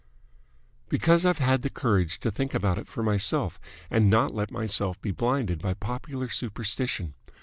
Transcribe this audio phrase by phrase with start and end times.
[0.89, 3.59] "Because I've had the courage to think about it for myself,
[3.91, 7.13] and not let myself be blinded by popular superstition.